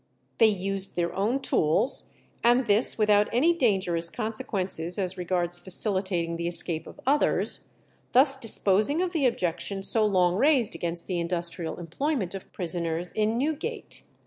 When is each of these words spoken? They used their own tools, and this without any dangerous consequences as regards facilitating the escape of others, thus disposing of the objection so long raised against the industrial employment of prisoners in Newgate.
They 0.39 0.47
used 0.47 0.95
their 0.95 1.13
own 1.13 1.41
tools, 1.41 2.11
and 2.43 2.65
this 2.65 2.97
without 2.97 3.29
any 3.31 3.53
dangerous 3.53 4.09
consequences 4.09 4.97
as 4.97 5.15
regards 5.15 5.59
facilitating 5.59 6.37
the 6.37 6.47
escape 6.47 6.87
of 6.87 6.99
others, 7.05 7.73
thus 8.11 8.35
disposing 8.35 9.03
of 9.03 9.13
the 9.13 9.27
objection 9.27 9.83
so 9.83 10.03
long 10.03 10.37
raised 10.37 10.73
against 10.73 11.05
the 11.05 11.19
industrial 11.19 11.77
employment 11.79 12.33
of 12.33 12.51
prisoners 12.51 13.11
in 13.11 13.37
Newgate. 13.37 14.01